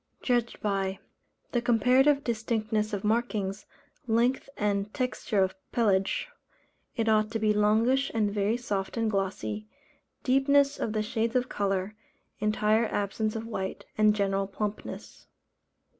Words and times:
Judged 0.23 0.59
by: 0.61 0.97
The 1.51 1.61
comparative 1.61 2.23
distinctness 2.23 2.91
of 2.91 3.03
markings, 3.03 3.67
length 4.07 4.49
and 4.57 4.91
texture 4.95 5.43
of 5.43 5.53
pelage 5.71 6.27
(it 6.95 7.07
ought 7.07 7.29
to 7.29 7.37
be 7.37 7.53
longish 7.53 8.09
and 8.11 8.33
very 8.33 8.57
soft 8.57 8.97
and 8.97 9.11
glossy) 9.11 9.67
deepness 10.23 10.79
of 10.79 10.93
the 10.93 11.03
shades 11.03 11.35
of 11.35 11.49
colour, 11.49 11.93
entire 12.39 12.87
absence 12.87 13.35
of 13.35 13.45
white, 13.45 13.85
and 13.95 14.15
general 14.15 14.47
plumpness. 14.47 15.27